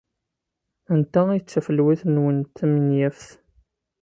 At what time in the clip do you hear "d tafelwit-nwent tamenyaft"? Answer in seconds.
1.41-3.29